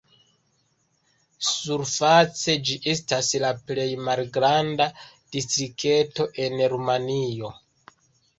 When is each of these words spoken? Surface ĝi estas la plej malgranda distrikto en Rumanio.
Surface 1.47 2.55
ĝi 2.69 2.77
estas 2.93 3.29
la 3.43 3.51
plej 3.67 3.85
malgranda 4.07 4.89
distrikto 5.37 6.27
en 6.47 6.65
Rumanio. 6.75 7.53